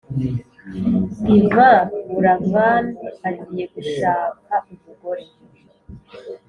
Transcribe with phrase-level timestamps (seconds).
[1.37, 1.77] Yvan
[2.11, 2.85] buravan
[3.29, 5.25] agiye gushak umugore